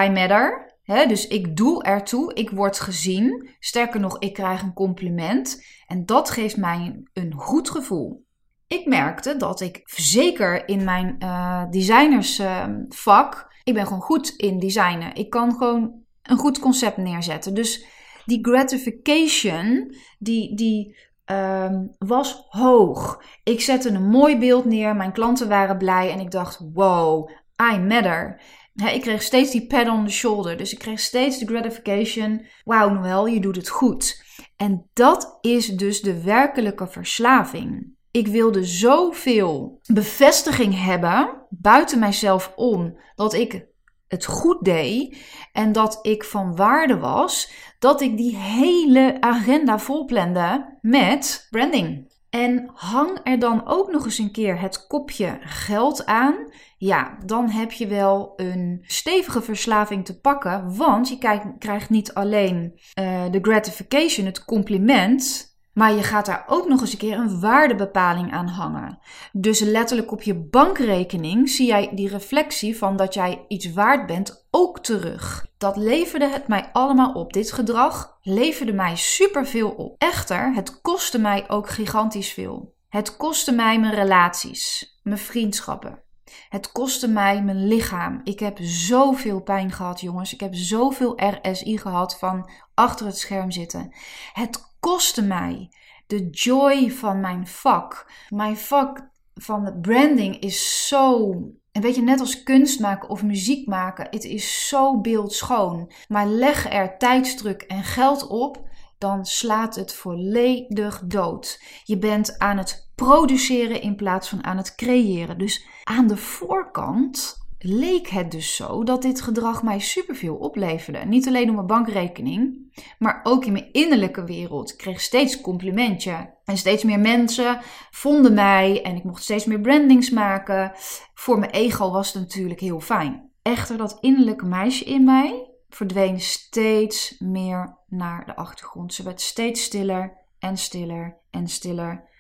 I 0.05 0.11
matter, 0.11 0.75
dus 0.85 1.27
ik 1.27 1.57
doe 1.57 1.83
ertoe, 1.83 2.35
ik 2.35 2.51
word 2.51 2.81
gezien. 2.81 3.51
Sterker 3.59 4.01
nog, 4.01 4.19
ik 4.19 4.33
krijg 4.33 4.63
een 4.63 4.73
compliment 4.73 5.65
en 5.87 6.07
dat 6.07 6.31
geeft 6.31 6.57
mij 6.57 7.03
een 7.13 7.33
goed 7.33 7.71
gevoel. 7.71 8.24
Ik 8.67 8.87
merkte 8.87 9.37
dat 9.37 9.61
ik 9.61 9.81
zeker 9.85 10.69
in 10.69 10.85
mijn 10.85 11.17
uh, 11.19 11.71
designersvak, 11.71 13.53
ik 13.65 13.75
ben 13.75 13.87
gewoon 13.87 14.03
goed 14.03 14.29
in 14.29 14.59
designen. 14.59 15.15
Ik 15.15 15.31
kan 15.31 15.53
gewoon 15.53 16.03
een 16.23 16.37
goed 16.37 16.59
concept 16.59 16.97
neerzetten. 16.97 17.55
Dus 17.55 17.87
die 18.25 18.39
gratification, 18.43 19.95
die, 20.19 20.57
die 20.57 20.97
um, 21.27 21.95
was 21.99 22.47
hoog. 22.49 23.23
Ik 23.43 23.61
zette 23.61 23.89
een 23.89 24.09
mooi 24.09 24.39
beeld 24.39 24.65
neer, 24.65 24.97
mijn 24.97 25.13
klanten 25.13 25.49
waren 25.49 25.79
blij 25.79 26.11
en 26.11 26.21
ik 26.21 26.31
dacht: 26.31 26.61
wow, 26.73 27.31
I 27.73 27.79
matter. 27.79 28.41
ik 28.75 29.01
kreeg 29.01 29.23
steeds 29.23 29.51
die 29.51 29.67
pat 29.67 29.89
on 29.89 30.05
the 30.05 30.13
shoulder, 30.13 30.57
dus 30.57 30.73
ik 30.73 30.79
kreeg 30.79 31.01
steeds 31.01 31.39
de 31.39 31.47
gratification: 31.47 32.47
wauw, 32.65 32.89
Noël, 32.89 33.27
je 33.27 33.41
doet 33.41 33.57
het 33.57 33.69
goed. 33.69 34.23
En 34.57 34.91
dat 34.93 35.39
is 35.41 35.67
dus 35.67 36.01
de 36.01 36.23
werkelijke 36.23 36.87
verslaving. 36.87 37.94
Ik 38.17 38.27
wilde 38.27 38.65
zoveel 38.65 39.81
bevestiging 39.93 40.85
hebben 40.85 41.47
buiten 41.51 41.99
mijzelf 41.99 42.53
om 42.57 42.99
dat 43.15 43.33
ik 43.33 43.67
het 44.09 44.25
goed 44.25 44.65
deed 44.65 45.19
en 45.53 45.73
dat 45.73 45.99
ik 46.03 46.25
van 46.25 46.57
waarde 46.57 46.99
was, 46.99 47.53
dat 47.79 48.01
ik 48.01 48.17
die 48.17 48.37
hele 48.37 49.17
agenda 49.21 49.79
volplande 49.79 50.79
met 50.81 51.47
branding. 51.51 52.13
En 52.31 52.71
hang 52.75 53.21
er 53.25 53.39
dan 53.39 53.67
ook 53.67 53.91
nog 53.91 54.05
eens 54.05 54.19
een 54.19 54.33
keer 54.33 54.61
het 54.61 54.87
kopje 54.87 55.39
geld 55.41 56.07
aan. 56.07 56.35
Ja, 56.77 57.19
dan 57.27 57.49
heb 57.49 57.73
je 57.73 57.87
wel 57.87 58.33
een 58.37 58.85
stevige 58.87 59.43
verslaving 59.43 60.05
te 60.05 60.21
pakken. 60.21 60.77
Want 60.77 61.09
je 61.09 61.19
krijgt 61.59 61.91
niet 61.91 62.15
alleen 62.15 62.81
uh, 63.01 63.25
de 63.31 63.39
gratification, 63.43 64.27
het 64.27 64.45
compliment. 64.45 65.53
Maar 65.75 65.93
je 65.93 66.03
gaat 66.03 66.27
daar 66.27 66.45
ook 66.47 66.69
nog 66.69 66.81
eens 66.81 66.93
een 66.93 66.99
keer 66.99 67.19
een 67.19 67.41
waardebepaling 67.41 68.33
aan 68.33 68.49
hangen. 68.49 68.99
Dus 69.33 69.61
letterlijk 69.61 70.13
op 70.13 70.23
je 70.23 70.35
bankrekening 70.35 71.49
zie 71.49 71.67
jij 71.67 71.91
die 71.95 72.09
reflectie 72.09 72.79
van 72.79 72.97
dat 72.97 73.15
jij 73.15 73.45
iets 73.49 73.73
waard 73.73 74.07
bent 74.07 74.47
ook 74.51 74.81
terug. 74.81 75.47
Dat 75.59 75.77
leverde 75.77 76.29
het 76.29 76.49
mij 76.49 76.71
allemaal 76.73 77.13
op. 77.13 77.33
Dit 77.33 77.53
gedrag 77.53 78.19
leverde 78.23 78.73
mij 78.73 78.97
superveel 78.97 79.71
op. 79.71 79.95
Echter, 79.99 80.55
het 80.55 80.81
kostte 80.81 81.19
mij 81.19 81.49
ook 81.49 81.69
gigantisch 81.69 82.33
veel. 82.33 82.75
Het 82.89 83.17
kostte 83.17 83.53
mij 83.53 83.81
mijn 83.81 83.95
relaties, 83.95 84.99
mijn 85.03 85.19
vriendschappen. 85.19 86.04
Het 86.49 86.73
kostte 86.73 87.09
mij 87.09 87.43
mijn 87.43 87.67
lichaam. 87.67 88.21
Ik 88.25 88.41
heb 88.41 88.59
zoveel 88.61 89.41
pijn 89.41 89.73
gehad, 89.73 90.01
jongens. 90.01 90.33
Ik 90.33 90.41
heb 90.41 90.55
zoveel 90.55 91.21
RSI 91.43 91.79
gehad 91.79 92.19
van 92.19 92.51
achter 92.75 93.07
het 93.07 93.19
scherm 93.19 93.51
zitten. 93.51 93.95
Het 94.33 94.77
kostte 94.81 95.23
mij 95.23 95.71
de 96.07 96.31
joy 96.31 96.91
van 96.91 97.21
mijn 97.21 97.47
vak. 97.47 98.11
Mijn 98.29 98.57
vak 98.57 99.09
van 99.35 99.79
branding 99.81 100.39
is 100.39 100.89
zo. 100.89 101.33
En 101.73 101.83
weet 101.83 101.95
je, 101.95 102.03
net 102.03 102.21
als 102.21 102.43
kunst 102.43 102.81
maken 102.81 103.09
of 103.09 103.23
muziek 103.23 103.67
maken, 103.67 104.07
het 104.11 104.25
is 104.25 104.69
zo 104.69 105.01
beeldschoon. 105.01 105.93
Maar 106.09 106.27
leg 106.27 106.73
er 106.73 106.99
tijdsdruk 106.99 107.63
en 107.63 107.85
geld 107.85 108.27
op, 108.27 108.69
dan 108.99 109.25
slaat 109.25 109.75
het 109.75 109.95
volledig 109.95 111.03
dood. 111.05 111.63
Je 111.85 111.99
bent 111.99 112.39
aan 112.39 112.59
het 112.59 112.84
produceren 112.95 113.81
in 113.81 113.97
plaats 113.97 114.29
van 114.29 114.45
aan 114.45 114.57
het 114.57 114.75
creëren. 114.75 115.39
Dus 115.39 115.67
aan 115.85 116.07
de 116.07 116.17
voorkant 116.17 117.43
leek 117.59 118.09
het 118.09 118.31
dus 118.31 118.57
zo 118.57 118.85
dat 118.85 119.03
dit 119.03 119.21
gedrag 119.21 119.63
mij 119.63 119.79
superveel 119.79 120.35
opleverde. 120.35 120.99
Niet 120.99 121.29
alleen 121.29 121.49
op 121.49 121.55
mijn 121.55 121.67
bankrekening, 121.67 122.73
maar 122.99 123.21
ook 123.23 123.45
in 123.45 123.53
mijn 123.53 123.73
innerlijke 123.73 124.25
wereld. 124.25 124.71
Ik 124.71 124.77
kreeg 124.77 125.01
steeds 125.01 125.41
complimentje. 125.41 126.33
En 126.45 126.57
steeds 126.57 126.85
meer 126.85 126.99
mensen 126.99 127.61
vonden 127.91 128.35
mij 128.35 128.83
en 128.83 128.97
ik 128.97 129.05
mocht 129.05 129.23
steeds 129.23 129.45
meer 129.45 129.61
brandings 129.61 130.11
maken. 130.11 130.73
Voor 131.15 131.39
mijn 131.39 131.51
ego 131.51 131.91
was 131.91 132.13
het 132.13 132.23
natuurlijk 132.23 132.61
heel 132.61 132.81
fijn. 132.81 133.31
Echter, 133.43 133.77
dat 133.77 133.99
innerlijke 134.01 134.47
meisje 134.47 134.85
in 134.85 135.05
mij 135.05 135.49
verdween 135.69 136.21
steeds 136.21 137.17
meer 137.19 137.77
naar 137.89 138.27
de 138.27 138.37
achtergrond. 138.37 138.95
Ze 138.95 139.03
werd 139.03 139.21
steeds 139.21 139.63
stiller 139.63 140.13
en 140.39 140.57
stiller 140.57 141.17
en 141.31 141.49
stiller. 141.49 142.13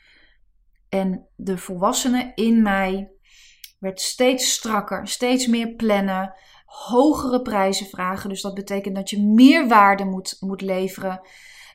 En 0.94 1.26
de 1.36 1.58
volwassene 1.58 2.32
in 2.34 2.62
mij 2.62 3.10
werd 3.78 4.00
steeds 4.00 4.52
strakker, 4.52 5.08
steeds 5.08 5.46
meer 5.46 5.74
plannen, 5.74 6.34
hogere 6.64 7.42
prijzen 7.42 7.86
vragen. 7.86 8.28
Dus 8.28 8.42
dat 8.42 8.54
betekent 8.54 8.94
dat 8.94 9.10
je 9.10 9.22
meer 9.22 9.68
waarde 9.68 10.04
moet, 10.04 10.36
moet 10.40 10.60
leveren. 10.60 11.20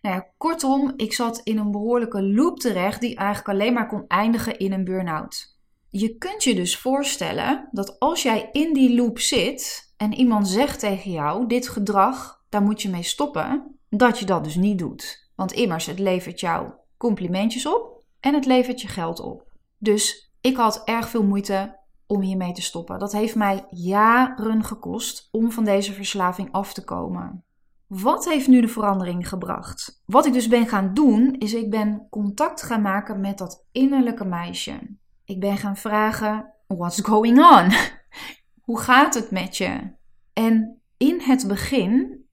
Nou 0.02 0.16
ja, 0.16 0.28
kortom, 0.38 0.94
ik 0.96 1.14
zat 1.14 1.42
in 1.44 1.58
een 1.58 1.72
behoorlijke 1.72 2.24
loop 2.24 2.60
terecht 2.60 3.02
die 3.02 3.16
eigenlijk 3.16 3.50
alleen 3.50 3.74
maar 3.74 3.88
kon 3.88 4.06
eindigen 4.08 4.58
in 4.58 4.72
een 4.72 4.84
burn-out. 4.84 5.58
Je 5.90 6.18
kunt 6.18 6.44
je 6.44 6.56
dus 6.56 6.78
voorstellen 6.78 7.70
dat 7.72 8.00
als 8.00 8.24
jij 8.24 8.50
in 8.52 8.74
die 8.74 8.96
loop 8.96 9.20
zit 9.20 9.94
en 9.98 10.14
iemand 10.14 10.48
zegt 10.48 10.80
tegen 10.80 11.12
jou: 11.12 11.48
dit 11.48 11.70
gedrag, 11.70 12.44
daar 12.50 12.62
moet 12.62 12.82
je 12.82 12.90
mee 12.90 13.04
stoppen, 13.04 13.80
dat 13.90 14.20
je 14.20 14.26
dat 14.26 14.44
dus 14.44 14.56
niet 14.56 14.80
doet. 14.80 15.30
Want 15.36 15.52
immers, 15.52 15.86
het 15.86 16.00
levert 16.00 16.40
jou 16.40 16.72
complimentjes 16.98 17.66
op 17.66 17.99
en 18.20 18.34
het 18.34 18.46
levert 18.46 18.82
je 18.82 18.88
geld 18.88 19.20
op. 19.20 19.48
Dus 19.78 20.32
ik 20.42 20.56
had 20.58 20.82
erg 20.86 21.10
veel 21.10 21.24
moeite 21.24 21.78
om 22.08 22.22
hiermee 22.22 22.52
te 22.52 22.62
stoppen. 22.62 23.00
Dat 23.00 23.12
heeft 23.12 23.36
mij 23.36 23.66
jaren 23.70 24.64
gekost 24.64 25.28
om 25.32 25.52
van 25.52 25.64
deze 25.64 25.94
verslaving 25.94 26.52
af 26.52 26.74
te 26.74 26.84
komen. 26.84 27.44
Wat 27.88 28.26
heeft 28.26 28.48
nu 28.48 28.62
de 28.62 28.68
verandering 28.68 29.30
gebracht? 29.30 30.02
Wat 30.06 30.26
ik 30.26 30.34
dus 30.34 30.48
ben 30.48 30.68
gaan 30.68 30.94
doen, 30.94 31.36
is 31.38 31.54
ik 31.54 31.70
ben 31.70 32.08
contact 32.10 32.62
gaan 32.62 32.82
maken 32.82 33.20
met 33.20 33.38
dat 33.38 33.66
innerlijke 33.72 34.26
meisje. 34.26 34.98
Ik 35.26 35.40
ben 35.40 35.58
gaan 35.58 35.78
vragen: 35.78 36.54
What's 36.68 37.02
going 37.02 37.38
on? 37.38 37.72
Hoe 38.68 38.80
gaat 38.80 39.14
het 39.14 39.32
met 39.32 39.58
je? 39.58 39.92
En 40.34 40.82
in 40.98 41.22
het 41.22 41.48
begin 41.48 42.24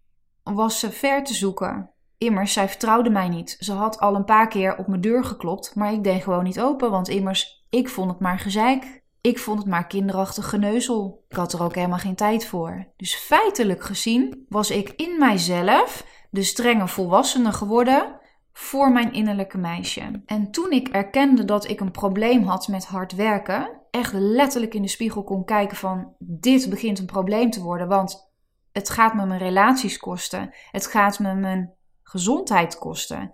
was 0.43 0.81
ze 0.81 0.91
ver 0.91 1.25
te 1.25 1.35
zoeken. 1.35 1.91
Immers, 2.19 2.53
zij 2.53 2.69
vertrouwde 2.69 3.11
mij 3.11 3.29
niet. 3.29 3.57
Ze 3.59 3.73
had 3.73 4.01
al 4.01 4.15
een 4.15 4.25
paar 4.25 4.49
keer 4.49 4.77
op 4.77 4.87
mijn 4.87 5.01
deur 5.01 5.25
geklopt, 5.25 5.75
maar 5.75 5.93
ik 5.93 6.05
deed 6.05 6.23
gewoon 6.23 6.45
niet 6.45 6.61
open, 6.61 6.91
want 6.91 7.09
immers, 7.09 7.65
ik 7.71 7.89
vond 7.89 8.11
het 8.11 8.21
maar 8.21 8.39
gezeik. 8.39 9.05
Ik 9.21 9.39
vond 9.39 9.59
het 9.59 9.69
maar 9.69 9.87
kinderachtig 9.87 10.49
geneuzel. 10.49 11.25
Ik 11.29 11.37
had 11.37 11.53
er 11.53 11.63
ook 11.63 11.75
helemaal 11.75 11.99
geen 11.99 12.15
tijd 12.15 12.47
voor. 12.47 12.87
Dus 12.97 13.15
feitelijk 13.15 13.83
gezien 13.83 14.47
was 14.49 14.71
ik 14.71 14.93
in 14.97 15.19
mijzelf 15.19 16.07
de 16.31 16.43
strenge 16.43 16.89
volwassene 16.89 17.53
geworden 17.53 18.21
voor 18.53 18.93
mijn 18.93 19.13
innerlijke 19.13 19.59
meisje. 19.59 20.23
En 20.27 20.51
toen 20.51 20.71
ik 20.71 20.89
erkende 20.89 21.45
dat 21.45 21.69
ik 21.69 21.81
een 21.81 21.91
probleem 21.91 22.43
had 22.43 22.69
met 22.69 22.85
hard 22.85 23.15
werken, 23.15 23.81
echt 23.91 24.13
letterlijk 24.13 24.75
in 24.75 24.83
de 24.83 24.89
spiegel 24.89 25.25
kon 25.25 25.45
kijken 25.45 25.77
van 25.77 26.15
dit 26.19 26.71
begint 26.71 26.99
een 26.99 27.07
probleem 27.07 27.51
te 27.51 27.63
worden, 27.63 27.89
want 27.89 28.33
het 28.73 28.91
gaat 28.91 29.15
me 29.15 29.27
mijn 29.27 29.41
relaties 29.41 29.99
kosten, 29.99 30.55
het 30.71 30.87
gaat 30.87 31.19
me 31.19 31.35
mijn 31.35 31.76
gezondheid 32.09 32.79
kosten. 32.79 33.31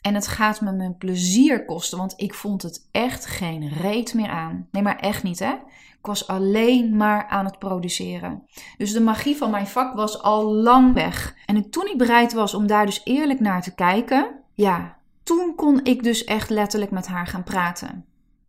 En 0.00 0.14
het 0.14 0.26
gaat 0.26 0.60
me 0.60 0.72
mijn 0.72 0.96
plezier 0.96 1.64
kosten, 1.64 1.98
want 1.98 2.14
ik 2.16 2.34
vond 2.34 2.62
het 2.62 2.88
echt 2.90 3.26
geen 3.26 3.68
reet 3.68 4.14
meer 4.14 4.28
aan. 4.28 4.68
Nee, 4.70 4.82
maar 4.82 4.98
echt 4.98 5.22
niet, 5.22 5.38
hè? 5.38 5.52
Ik 5.98 6.12
was 6.12 6.26
alleen 6.26 6.96
maar 6.96 7.26
aan 7.26 7.44
het 7.44 7.58
produceren. 7.58 8.46
Dus 8.78 8.92
de 8.92 9.00
magie 9.00 9.36
van 9.36 9.50
mijn 9.50 9.66
vak 9.66 9.94
was 9.94 10.22
al 10.22 10.52
lang 10.54 10.94
weg. 10.94 11.36
En 11.46 11.70
toen 11.70 11.86
ik 11.86 11.98
bereid 11.98 12.32
was 12.32 12.54
om 12.54 12.66
daar 12.66 12.86
dus 12.86 13.00
eerlijk 13.04 13.40
naar 13.40 13.62
te 13.62 13.74
kijken, 13.74 14.40
ja, 14.54 14.98
toen 15.22 15.54
kon 15.54 15.84
ik 15.84 16.02
dus 16.02 16.24
echt 16.24 16.50
letterlijk 16.50 16.90
met 16.90 17.06
haar 17.06 17.26
gaan 17.26 17.44
praten. 17.44 18.04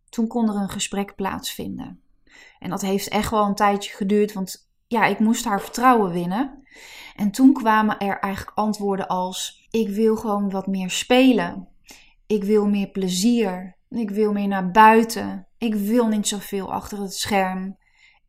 Toen 0.08 0.26
kon 0.26 0.48
er 0.48 0.54
een 0.54 0.68
gesprek 0.68 1.14
plaatsvinden. 1.14 2.00
En 2.58 2.70
dat 2.70 2.80
heeft 2.80 3.08
echt 3.08 3.30
wel 3.30 3.44
een 3.44 3.54
tijdje 3.54 3.96
geduurd, 3.96 4.32
want 4.32 4.70
ja, 4.86 5.04
ik 5.04 5.18
moest 5.18 5.44
haar 5.44 5.60
vertrouwen 5.60 6.10
winnen. 6.10 6.62
En 7.16 7.30
toen 7.30 7.52
kwamen 7.52 7.98
er 7.98 8.18
eigenlijk 8.18 8.58
antwoorden 8.58 9.06
als: 9.06 9.57
Ik 9.70 9.88
wil 9.88 10.16
gewoon 10.16 10.50
wat 10.50 10.66
meer 10.66 10.90
spelen. 10.90 11.68
Ik 12.26 12.44
wil 12.44 12.66
meer 12.66 12.88
plezier. 12.88 13.76
Ik 13.90 14.10
wil 14.10 14.32
meer 14.32 14.48
naar 14.48 14.70
buiten. 14.70 15.46
Ik 15.58 15.74
wil 15.74 16.06
niet 16.06 16.28
zoveel 16.28 16.72
achter 16.72 17.00
het 17.00 17.14
scherm. 17.14 17.76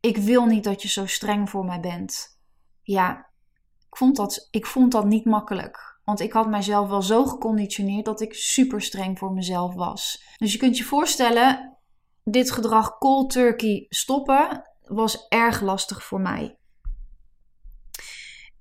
Ik 0.00 0.16
wil 0.16 0.44
niet 0.44 0.64
dat 0.64 0.82
je 0.82 0.88
zo 0.88 1.06
streng 1.06 1.50
voor 1.50 1.64
mij 1.64 1.80
bent. 1.80 2.38
Ja, 2.82 3.30
ik 3.78 3.96
vond 3.96 4.16
dat, 4.16 4.48
ik 4.50 4.66
vond 4.66 4.92
dat 4.92 5.04
niet 5.04 5.24
makkelijk. 5.24 5.98
Want 6.04 6.20
ik 6.20 6.32
had 6.32 6.48
mijzelf 6.48 6.88
wel 6.88 7.02
zo 7.02 7.24
geconditioneerd 7.24 8.04
dat 8.04 8.20
ik 8.20 8.34
super 8.34 8.82
streng 8.82 9.18
voor 9.18 9.32
mezelf 9.32 9.74
was. 9.74 10.24
Dus 10.36 10.52
je 10.52 10.58
kunt 10.58 10.76
je 10.76 10.84
voorstellen, 10.84 11.76
dit 12.24 12.50
gedrag 12.50 12.98
cold 12.98 13.30
turkey 13.30 13.86
stoppen 13.88 14.62
was 14.82 15.26
erg 15.28 15.60
lastig 15.60 16.04
voor 16.04 16.20
mij. 16.20 16.58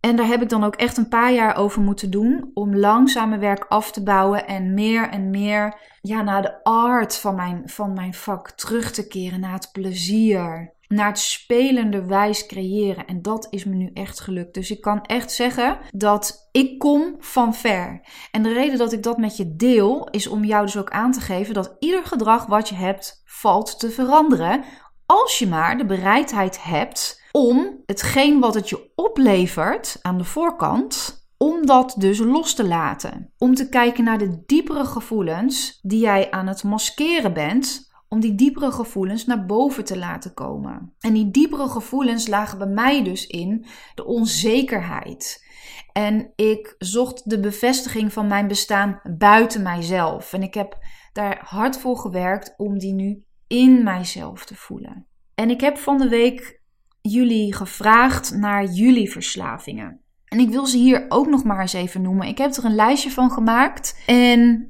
En 0.10 0.16
daar 0.16 0.28
heb 0.28 0.42
ik 0.42 0.50
dan 0.50 0.64
ook 0.64 0.76
echt 0.76 0.98
een 0.98 1.08
paar 1.08 1.34
jaar 1.34 1.56
over 1.56 1.82
moeten 1.82 2.10
doen 2.12 2.52
om 2.54 2.76
langzaam 2.76 3.30
mijn 3.30 3.42
werk 3.42 3.66
af 3.68 3.92
te 3.92 4.04
bouwen 4.04 4.48
en 4.48 4.74
meer 4.74 5.10
en 5.10 5.30
meer 5.30 5.80
ja, 6.02 6.22
naar 6.22 6.42
de 6.42 6.64
art 6.64 7.18
van 7.18 7.36
mijn, 7.36 7.62
van 7.66 7.94
mijn 7.94 8.14
vak 8.14 8.52
terug 8.52 8.92
te 8.92 9.08
keren, 9.08 9.40
naar 9.40 9.54
het 9.54 9.70
plezier, 9.72 10.74
naar 10.88 11.08
het 11.08 11.20
spelende 11.20 12.06
wijs 12.06 12.46
creëren. 12.46 13.06
En 13.06 13.22
dat 13.22 13.48
is 13.50 13.66
me 13.66 13.76
nu 13.76 13.90
echt 13.94 14.20
gelukt. 14.20 14.54
Dus 14.54 14.72
ik 14.72 14.82
kan 14.82 15.02
echt 15.02 15.32
zeggen 15.32 15.78
dat 15.92 16.50
ik 16.52 16.80
kom 16.80 17.16
van 17.20 17.54
ver. 17.54 18.02
En 18.32 18.44
de 18.44 18.54
reden 18.54 18.78
dat 18.78 18.94
ik 18.94 19.04
dat 19.04 19.18
met 19.18 19.38
je 19.38 19.56
deel 19.56 20.08
is 20.12 20.28
om 20.28 20.44
jou 20.44 20.66
dus 20.66 20.78
ook 20.78 20.90
aan 20.90 21.12
te 21.12 21.22
geven 21.22 21.54
dat 21.54 21.76
ieder 21.80 22.06
gedrag 22.06 22.46
wat 22.46 22.70
je 22.70 22.76
hebt 22.76 23.22
valt 23.26 23.80
te 23.80 23.90
veranderen 23.90 24.64
als 25.06 25.40
je 25.40 25.48
maar 25.48 25.78
de 25.78 25.86
bereidheid 25.86 26.64
hebt 26.64 27.19
om 27.32 27.84
hetgeen 27.86 28.40
wat 28.40 28.54
het 28.54 28.70
je 28.70 28.92
oplevert 28.96 30.00
aan 30.02 30.18
de 30.18 30.24
voorkant, 30.24 31.20
om 31.38 31.66
dat 31.66 31.96
dus 31.98 32.20
los 32.20 32.54
te 32.54 32.68
laten. 32.68 33.34
Om 33.38 33.56
te 33.56 33.70
kijken 33.70 34.04
naar 34.04 34.18
de 34.18 34.44
diepere 34.46 34.86
gevoelens 34.86 35.80
die 35.82 36.00
jij 36.00 36.32
aan 36.32 36.48
het 36.48 36.64
maskeren 36.64 37.34
bent, 37.34 37.92
om 38.08 38.20
die 38.20 38.36
diepere 38.36 38.72
gevoelens 38.72 39.26
naar 39.26 39.46
boven 39.46 39.86
te 39.86 39.98
laten 39.98 40.34
komen. 40.34 40.94
En 41.00 41.14
die 41.14 41.32
diepere 41.32 41.70
gevoelens 41.70 42.28
lagen 42.28 42.58
bij 42.58 42.68
mij 42.68 43.04
dus 43.04 43.28
in 43.28 43.66
de 43.96 44.06
onzekerheid. 44.06 45.48
En 45.92 46.32
ik 46.36 46.76
zocht 46.78 47.30
de 47.30 47.40
bevestiging 47.40 48.14
van 48.14 48.28
mijn 48.28 48.48
bestaan 48.48 49.02
buiten 49.18 49.62
mijzelf. 49.62 50.34
En 50.34 50.44
ik 50.44 50.54
heb 50.54 50.78
daar 51.14 51.42
hard 51.46 51.78
voor 51.78 51.98
gewerkt 51.98 52.54
om 52.58 52.78
die 52.78 52.94
nu 52.94 53.24
in 53.48 53.84
mijzelf 53.84 54.46
te 54.46 54.56
voelen. 54.56 55.08
En 55.36 55.50
ik 55.50 55.62
heb 55.62 55.78
van 55.78 55.98
de 55.98 56.10
week 56.10 56.59
jullie 57.02 57.56
gevraagd 57.56 58.36
naar 58.36 58.66
jullie 58.66 59.12
verslavingen. 59.12 60.00
En 60.26 60.40
ik 60.40 60.50
wil 60.50 60.66
ze 60.66 60.78
hier 60.78 61.06
ook 61.10 61.28
nog 61.28 61.44
maar 61.44 61.62
eens 61.62 61.74
even 61.74 62.02
noemen. 62.02 62.28
Ik 62.28 62.38
heb 62.38 62.54
er 62.54 62.66
een 62.66 62.76
lijstje 62.76 63.12
van 63.12 63.32
gemaakt. 63.32 64.04
En 64.06 64.68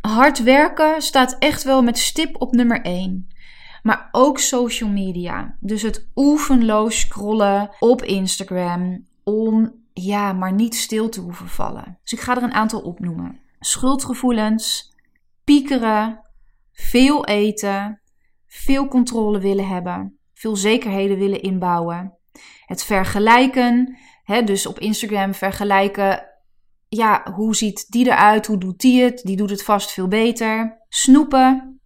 hard 0.00 0.42
werken 0.42 1.02
staat 1.02 1.36
echt 1.38 1.62
wel 1.62 1.82
met 1.82 1.98
stip 1.98 2.40
op 2.40 2.52
nummer 2.52 2.80
1. 2.80 3.28
Maar 3.82 4.08
ook 4.10 4.38
social 4.38 4.90
media. 4.90 5.56
Dus 5.60 5.82
het 5.82 6.08
oefenloos 6.14 7.00
scrollen 7.00 7.70
op 7.78 8.02
Instagram. 8.02 9.06
Om 9.24 9.74
ja, 9.92 10.32
maar 10.32 10.52
niet 10.52 10.74
stil 10.74 11.08
te 11.08 11.20
hoeven 11.20 11.48
vallen. 11.48 11.98
Dus 12.02 12.12
ik 12.12 12.20
ga 12.20 12.36
er 12.36 12.42
een 12.42 12.52
aantal 12.52 12.80
opnoemen: 12.80 13.40
schuldgevoelens, 13.60 14.94
piekeren, 15.44 16.20
veel 16.72 17.26
eten, 17.26 18.00
veel 18.46 18.88
controle 18.88 19.38
willen 19.38 19.68
hebben, 19.68 20.19
veel 20.40 20.56
zekerheden 20.56 21.18
willen 21.18 21.42
inbouwen. 21.42 22.18
Het 22.64 22.84
vergelijken, 22.84 23.98
hè, 24.24 24.42
dus 24.44 24.66
op 24.66 24.78
Instagram 24.78 25.34
vergelijken. 25.34 26.26
Ja, 26.88 27.32
hoe 27.34 27.56
ziet 27.56 27.86
die 27.88 28.06
eruit? 28.06 28.46
Hoe 28.46 28.58
doet 28.58 28.80
die 28.80 29.02
het? 29.02 29.22
Die 29.22 29.36
doet 29.36 29.50
het 29.50 29.64
vast 29.64 29.92
veel 29.92 30.08
beter. 30.08 30.84
Snoepen, 30.88 31.80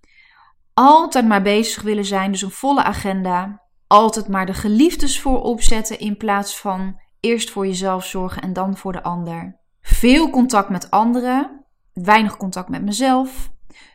Altijd 0.74 1.26
maar 1.26 1.42
bezig 1.42 1.82
willen 1.82 2.04
zijn, 2.04 2.30
dus 2.30 2.42
een 2.42 2.50
volle 2.50 2.82
agenda. 2.82 3.62
Altijd 3.86 4.28
maar 4.28 4.46
de 4.46 4.54
geliefdes 4.54 5.20
voorop 5.20 5.62
zetten 5.62 5.98
in 5.98 6.16
plaats 6.16 6.58
van 6.58 7.00
eerst 7.20 7.50
voor 7.50 7.66
jezelf 7.66 8.04
zorgen 8.04 8.42
en 8.42 8.52
dan 8.52 8.76
voor 8.76 8.92
de 8.92 9.02
ander. 9.02 9.60
Veel 9.80 10.30
contact 10.30 10.68
met 10.68 10.90
anderen, 10.90 11.64
weinig 11.92 12.36
contact 12.36 12.68
met 12.68 12.82
mezelf. 12.82 13.50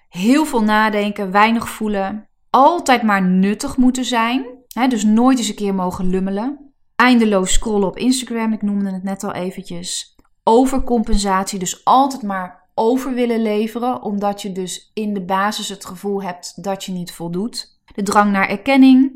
Heel 0.09 0.45
veel 0.45 0.63
nadenken, 0.63 1.31
weinig 1.31 1.69
voelen. 1.69 2.28
Altijd 2.49 3.03
maar 3.03 3.21
nuttig 3.21 3.77
moeten 3.77 4.05
zijn. 4.05 4.45
Hè, 4.67 4.87
dus 4.87 5.03
nooit 5.03 5.37
eens 5.37 5.49
een 5.49 5.55
keer 5.55 5.75
mogen 5.75 6.09
lummelen. 6.09 6.73
Eindeloos 6.95 7.53
scrollen 7.53 7.87
op 7.87 7.97
Instagram, 7.97 8.53
ik 8.53 8.61
noemde 8.61 8.91
het 8.91 9.03
net 9.03 9.23
al 9.23 9.33
eventjes. 9.33 10.15
Overcompensatie, 10.43 11.59
dus 11.59 11.85
altijd 11.85 12.21
maar 12.21 12.69
over 12.73 13.13
willen 13.13 13.41
leveren, 13.41 14.01
omdat 14.01 14.41
je 14.41 14.51
dus 14.51 14.91
in 14.93 15.13
de 15.13 15.21
basis 15.21 15.69
het 15.69 15.85
gevoel 15.85 16.23
hebt 16.23 16.63
dat 16.63 16.83
je 16.83 16.91
niet 16.91 17.11
voldoet. 17.11 17.79
De 17.95 18.03
drang 18.03 18.31
naar 18.31 18.49
erkenning, 18.49 19.11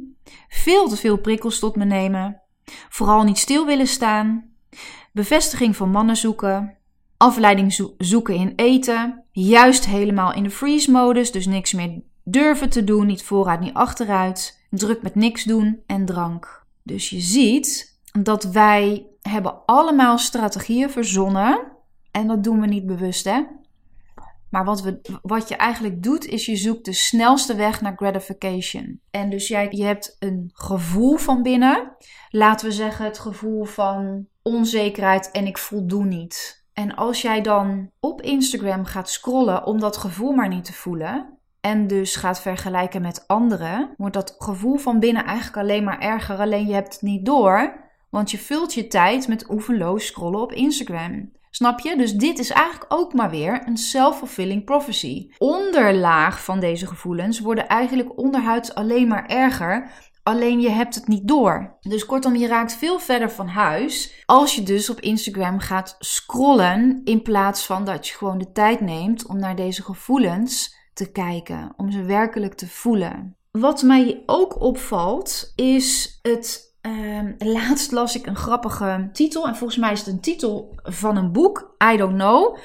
veel 0.49 0.87
te 0.87 0.95
veel 0.95 1.17
prikkels 1.17 1.59
tot 1.59 1.75
me 1.75 1.85
nemen, 1.85 2.41
vooral 2.89 3.23
niet 3.23 3.37
stil 3.37 3.65
willen 3.65 3.87
staan, 3.87 4.51
bevestiging 5.11 5.75
van 5.75 5.89
mannen 5.89 6.15
zoeken, 6.17 6.77
afleiding 7.17 7.93
zoeken 7.97 8.35
in 8.35 8.53
eten, 8.55 9.23
juist 9.31 9.85
helemaal 9.85 10.33
in 10.33 10.43
de 10.43 10.49
freeze-modus, 10.49 11.31
dus 11.31 11.45
niks 11.45 11.73
meer 11.73 12.01
durven 12.23 12.69
te 12.69 12.83
doen, 12.83 13.05
niet 13.05 13.23
vooruit, 13.23 13.59
niet 13.59 13.73
achteruit, 13.73 14.59
druk 14.69 15.01
met 15.01 15.15
niks 15.15 15.43
doen 15.43 15.83
en 15.85 16.05
drank. 16.05 16.65
Dus 16.83 17.09
je 17.09 17.19
ziet 17.19 17.99
dat 18.21 18.43
wij 18.43 19.05
hebben 19.21 19.65
allemaal 19.65 20.17
strategieën 20.17 20.89
verzonnen 20.89 21.71
en 22.11 22.27
dat 22.27 22.43
doen 22.43 22.59
we 22.59 22.67
niet 22.67 22.85
bewust, 22.85 23.25
hè? 23.25 23.41
Maar 24.49 24.65
wat, 24.65 24.81
we, 24.81 25.19
wat 25.21 25.49
je 25.49 25.55
eigenlijk 25.55 26.03
doet, 26.03 26.25
is 26.25 26.45
je 26.45 26.55
zoekt 26.55 26.85
de 26.85 26.93
snelste 26.93 27.55
weg 27.55 27.81
naar 27.81 27.95
gratification. 27.95 28.99
En 29.11 29.29
dus 29.29 29.47
jij, 29.47 29.67
je 29.71 29.83
hebt 29.83 30.15
een 30.19 30.49
gevoel 30.53 31.17
van 31.17 31.41
binnen. 31.41 31.95
Laten 32.29 32.67
we 32.67 32.73
zeggen 32.73 33.05
het 33.05 33.19
gevoel 33.19 33.63
van 33.63 34.27
onzekerheid 34.41 35.31
en 35.31 35.45
ik 35.47 35.57
voldoe 35.57 36.05
niet. 36.05 36.65
En 36.73 36.95
als 36.95 37.21
jij 37.21 37.41
dan 37.41 37.91
op 37.99 38.21
Instagram 38.21 38.85
gaat 38.85 39.09
scrollen 39.09 39.65
om 39.65 39.79
dat 39.79 39.97
gevoel 39.97 40.31
maar 40.31 40.47
niet 40.47 40.65
te 40.65 40.73
voelen, 40.73 41.37
en 41.65 41.87
dus 41.87 42.15
gaat 42.15 42.41
vergelijken 42.41 43.01
met 43.01 43.27
anderen, 43.27 43.93
wordt 43.97 44.13
dat 44.13 44.35
gevoel 44.37 44.77
van 44.77 44.99
binnen 44.99 45.25
eigenlijk 45.25 45.57
alleen 45.57 45.83
maar 45.83 45.99
erger. 45.99 46.37
Alleen 46.37 46.67
je 46.67 46.73
hebt 46.73 46.93
het 46.93 47.01
niet 47.01 47.25
door, 47.25 47.73
want 48.09 48.31
je 48.31 48.37
vult 48.37 48.73
je 48.73 48.87
tijd 48.87 49.27
met 49.27 49.49
oefenloos 49.49 50.05
scrollen 50.05 50.41
op 50.41 50.51
Instagram. 50.51 51.31
Snap 51.49 51.79
je? 51.79 51.97
Dus 51.97 52.13
dit 52.13 52.39
is 52.39 52.49
eigenlijk 52.49 52.93
ook 52.93 53.13
maar 53.13 53.29
weer 53.29 53.61
een 53.65 53.77
self-fulfilling 53.77 54.63
prophecy. 54.63 55.29
Onderlaag 55.37 56.43
van 56.43 56.59
deze 56.59 56.87
gevoelens 56.87 57.39
worden 57.39 57.67
eigenlijk 57.67 58.17
onderhuids 58.17 58.75
alleen 58.75 59.07
maar 59.07 59.25
erger. 59.25 59.91
Alleen 60.23 60.59
je 60.59 60.69
hebt 60.69 60.95
het 60.95 61.07
niet 61.07 61.27
door. 61.27 61.77
Dus 61.81 62.05
kortom, 62.05 62.35
je 62.35 62.47
raakt 62.47 62.75
veel 62.75 62.99
verder 62.99 63.31
van 63.31 63.47
huis 63.47 64.23
als 64.25 64.55
je 64.55 64.63
dus 64.63 64.89
op 64.89 64.99
Instagram 64.99 65.59
gaat 65.59 65.95
scrollen 65.99 67.01
in 67.03 67.21
plaats 67.21 67.65
van 67.65 67.85
dat 67.85 68.07
je 68.07 68.13
gewoon 68.13 68.37
de 68.37 68.51
tijd 68.51 68.81
neemt 68.81 69.25
om 69.25 69.39
naar 69.39 69.55
deze 69.55 69.83
gevoelens 69.83 70.81
te 70.93 71.11
kijken, 71.11 71.73
om 71.77 71.91
ze 71.91 72.03
werkelijk 72.03 72.53
te 72.53 72.67
voelen. 72.67 73.35
Wat 73.51 73.81
mij 73.81 74.23
ook 74.25 74.61
opvalt 74.61 75.51
is 75.55 76.19
het 76.21 76.71
Um, 76.87 77.35
laatst 77.37 77.91
las 77.91 78.15
ik 78.15 78.25
een 78.25 78.35
grappige 78.35 79.09
titel. 79.13 79.47
En 79.47 79.55
volgens 79.55 79.79
mij 79.79 79.91
is 79.91 79.99
het 79.99 80.07
een 80.07 80.19
titel 80.19 80.75
van 80.83 81.17
een 81.17 81.31
boek. 81.31 81.75
I 81.93 81.97
don't 81.97 82.13
know. 82.13 82.57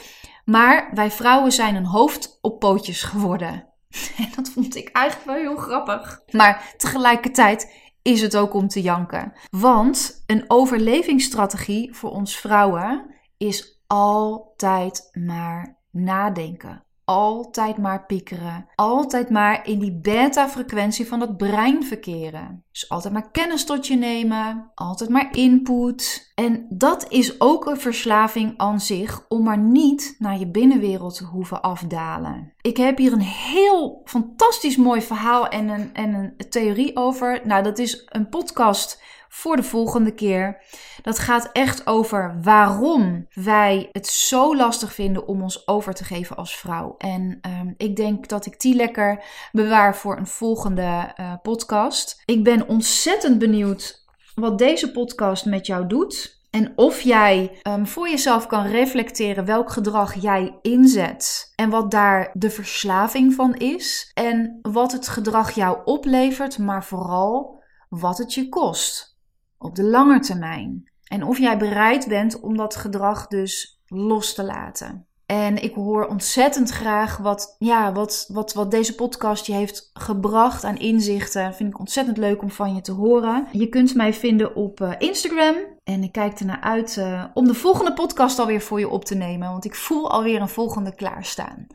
Maar 0.44 0.90
wij 0.94 1.10
vrouwen 1.10 1.52
zijn 1.52 1.74
een 1.74 1.84
hoofd 1.84 2.38
op 2.40 2.58
pootjes 2.58 3.02
geworden. 3.02 3.66
En 4.18 4.28
dat 4.36 4.48
vond 4.48 4.76
ik 4.76 4.88
eigenlijk 4.88 5.26
wel 5.26 5.36
heel 5.36 5.56
grappig. 5.56 6.22
Maar 6.30 6.74
tegelijkertijd 6.76 7.72
is 8.02 8.20
het 8.20 8.36
ook 8.36 8.54
om 8.54 8.68
te 8.68 8.82
janken. 8.82 9.32
Want 9.50 10.22
een 10.26 10.44
overlevingsstrategie 10.46 11.94
voor 11.94 12.10
ons 12.10 12.36
vrouwen 12.36 13.14
is 13.36 13.80
altijd 13.86 15.08
maar 15.12 15.78
nadenken 15.90 16.86
altijd 17.08 17.76
maar 17.76 18.06
piekeren. 18.06 18.66
Altijd 18.74 19.30
maar 19.30 19.66
in 19.66 19.78
die 19.78 19.98
beta-frequentie 20.00 21.06
van 21.06 21.20
het 21.20 21.36
brein 21.36 21.84
verkeren. 21.84 22.64
Dus 22.70 22.88
altijd 22.88 23.12
maar 23.12 23.30
kennis 23.30 23.64
tot 23.64 23.86
je 23.86 23.96
nemen. 23.96 24.70
Altijd 24.74 25.10
maar 25.10 25.28
input. 25.36 26.32
En 26.34 26.66
dat 26.68 27.06
is 27.08 27.40
ook 27.40 27.66
een 27.66 27.80
verslaving 27.80 28.54
aan 28.56 28.80
zich 28.80 29.24
om 29.28 29.42
maar 29.42 29.58
niet 29.58 30.16
naar 30.18 30.38
je 30.38 30.50
binnenwereld 30.50 31.16
te 31.16 31.24
hoeven 31.24 31.62
afdalen. 31.62 32.52
Ik 32.60 32.76
heb 32.76 32.98
hier 32.98 33.12
een 33.12 33.20
heel 33.20 34.00
fantastisch 34.04 34.76
mooi 34.76 35.02
verhaal 35.02 35.48
en 35.48 35.68
een, 35.68 35.94
en 35.94 36.14
een 36.14 36.50
theorie 36.50 36.96
over. 36.96 37.40
Nou, 37.44 37.62
dat 37.62 37.78
is 37.78 38.02
een 38.08 38.28
podcast 38.28 39.02
voor 39.28 39.56
de 39.56 39.62
volgende 39.62 40.14
keer. 40.14 40.62
Dat 41.02 41.18
gaat 41.18 41.48
echt 41.52 41.86
over 41.86 42.38
waarom 42.42 43.26
wij 43.32 43.88
het 43.92 44.06
zo 44.06 44.56
lastig 44.56 44.94
vinden 44.94 45.26
om 45.26 45.42
ons 45.42 45.68
over 45.68 45.94
te 45.94 46.04
geven 46.04 46.36
als 46.36 46.56
vrouw. 46.56 46.94
En 46.98 47.40
um, 47.60 47.74
ik 47.76 47.96
denk 47.96 48.28
dat 48.28 48.46
ik 48.46 48.60
die 48.60 48.74
lekker 48.74 49.24
bewaar 49.52 49.96
voor 49.96 50.16
een 50.16 50.26
volgende 50.26 51.14
uh, 51.20 51.32
podcast. 51.42 52.22
Ik 52.24 52.44
ben 52.44 52.68
ontzettend 52.68 53.38
benieuwd 53.38 54.04
wat 54.34 54.58
deze 54.58 54.90
podcast 54.90 55.44
met 55.44 55.66
jou 55.66 55.86
doet. 55.86 56.36
En 56.50 56.72
of 56.76 57.00
jij 57.00 57.60
um, 57.62 57.86
voor 57.86 58.08
jezelf 58.08 58.46
kan 58.46 58.66
reflecteren 58.66 59.44
welk 59.44 59.70
gedrag 59.70 60.14
jij 60.14 60.58
inzet 60.62 61.52
en 61.56 61.70
wat 61.70 61.90
daar 61.90 62.30
de 62.32 62.50
verslaving 62.50 63.34
van 63.34 63.54
is. 63.54 64.10
En 64.14 64.58
wat 64.62 64.92
het 64.92 65.08
gedrag 65.08 65.50
jou 65.50 65.78
oplevert, 65.84 66.58
maar 66.58 66.84
vooral 66.84 67.62
wat 67.88 68.18
het 68.18 68.34
je 68.34 68.48
kost 68.48 69.17
op 69.58 69.74
de 69.74 69.84
lange 69.84 70.20
termijn. 70.20 70.90
En 71.08 71.22
of 71.22 71.38
jij 71.38 71.58
bereid 71.58 72.08
bent 72.08 72.40
om 72.40 72.56
dat 72.56 72.76
gedrag 72.76 73.26
dus 73.26 73.82
los 73.86 74.34
te 74.34 74.44
laten. 74.44 75.08
En 75.26 75.62
ik 75.62 75.74
hoor 75.74 76.06
ontzettend 76.06 76.70
graag 76.70 77.16
wat, 77.16 77.56
ja, 77.58 77.92
wat, 77.92 78.28
wat, 78.32 78.52
wat 78.52 78.70
deze 78.70 78.94
podcast 78.94 79.46
je 79.46 79.52
heeft 79.52 79.90
gebracht 79.92 80.64
aan 80.64 80.76
inzichten. 80.76 81.54
Vind 81.54 81.68
ik 81.68 81.78
ontzettend 81.78 82.16
leuk 82.16 82.42
om 82.42 82.50
van 82.50 82.74
je 82.74 82.80
te 82.80 82.92
horen. 82.92 83.46
Je 83.52 83.68
kunt 83.68 83.94
mij 83.94 84.14
vinden 84.14 84.54
op 84.54 84.80
uh, 84.80 84.92
Instagram. 84.98 85.56
En 85.84 86.02
ik 86.02 86.12
kijk 86.12 86.40
ernaar 86.40 86.60
uit 86.60 86.96
uh, 86.96 87.24
om 87.34 87.46
de 87.46 87.54
volgende 87.54 87.92
podcast 87.92 88.38
alweer 88.38 88.60
voor 88.60 88.78
je 88.78 88.88
op 88.88 89.04
te 89.04 89.14
nemen. 89.14 89.50
Want 89.50 89.64
ik 89.64 89.74
voel 89.74 90.10
alweer 90.10 90.40
een 90.40 90.48
volgende 90.48 90.94
klaarstaan. 90.94 91.66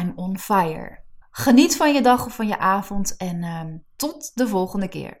I'm 0.00 0.12
on 0.16 0.38
fire. 0.38 0.98
Geniet 1.30 1.76
van 1.76 1.94
je 1.94 2.02
dag 2.02 2.26
of 2.26 2.34
van 2.34 2.46
je 2.46 2.58
avond. 2.58 3.16
En 3.16 3.42
uh, 3.42 3.60
tot 3.96 4.30
de 4.34 4.48
volgende 4.48 4.88
keer. 4.88 5.20